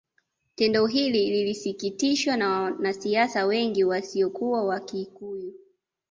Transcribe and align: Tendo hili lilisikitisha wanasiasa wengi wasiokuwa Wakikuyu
Tendo 0.55 0.85
hili 0.85 1.29
lilisikitisha 1.29 2.31
wanasiasa 2.77 3.45
wengi 3.45 3.83
wasiokuwa 3.83 4.63
Wakikuyu 4.65 5.53